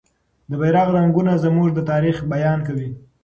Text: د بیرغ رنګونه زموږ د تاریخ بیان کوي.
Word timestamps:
د 0.49 0.51
بیرغ 0.61 0.87
رنګونه 0.97 1.31
زموږ 1.43 1.67
د 1.73 1.79
تاریخ 1.91 2.17
بیان 2.31 2.59
کوي. 2.67 2.89